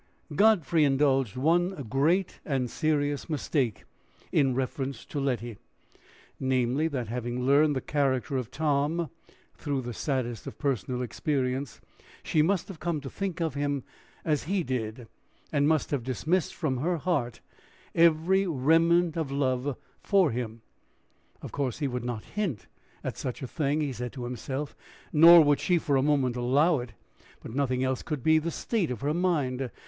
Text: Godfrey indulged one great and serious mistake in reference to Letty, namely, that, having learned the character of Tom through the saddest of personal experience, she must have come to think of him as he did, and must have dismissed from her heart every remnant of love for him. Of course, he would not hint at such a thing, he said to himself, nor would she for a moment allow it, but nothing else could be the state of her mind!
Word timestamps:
Godfrey 0.35 0.83
indulged 0.83 1.35
one 1.37 1.75
great 1.83 2.39
and 2.43 2.71
serious 2.71 3.29
mistake 3.29 3.83
in 4.31 4.55
reference 4.55 5.05
to 5.05 5.19
Letty, 5.19 5.59
namely, 6.39 6.87
that, 6.87 7.07
having 7.09 7.45
learned 7.45 7.75
the 7.75 7.81
character 7.81 8.35
of 8.35 8.49
Tom 8.49 9.11
through 9.53 9.81
the 9.83 9.93
saddest 9.93 10.47
of 10.47 10.57
personal 10.57 11.03
experience, 11.03 11.81
she 12.23 12.41
must 12.41 12.67
have 12.67 12.79
come 12.79 12.99
to 13.01 13.11
think 13.11 13.39
of 13.41 13.53
him 13.53 13.83
as 14.25 14.45
he 14.45 14.63
did, 14.63 15.07
and 15.53 15.67
must 15.67 15.91
have 15.91 16.01
dismissed 16.03 16.55
from 16.55 16.77
her 16.77 16.97
heart 16.97 17.41
every 17.93 18.47
remnant 18.47 19.15
of 19.15 19.31
love 19.31 19.77
for 20.01 20.31
him. 20.31 20.63
Of 21.43 21.51
course, 21.51 21.77
he 21.77 21.87
would 21.87 22.03
not 22.03 22.23
hint 22.23 22.65
at 23.03 23.19
such 23.19 23.43
a 23.43 23.47
thing, 23.47 23.81
he 23.81 23.93
said 23.93 24.13
to 24.13 24.23
himself, 24.23 24.75
nor 25.13 25.43
would 25.43 25.59
she 25.59 25.77
for 25.77 25.95
a 25.95 26.01
moment 26.01 26.35
allow 26.35 26.79
it, 26.79 26.93
but 27.43 27.53
nothing 27.53 27.83
else 27.83 28.01
could 28.01 28.23
be 28.23 28.39
the 28.39 28.49
state 28.49 28.89
of 28.89 29.01
her 29.01 29.13
mind! 29.13 29.69